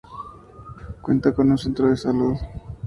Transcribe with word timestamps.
Cuenta 1.01 1.31
con 1.31 1.51
un 1.51 1.59
centro 1.59 1.87
de 1.87 1.95
salud. 1.95 2.33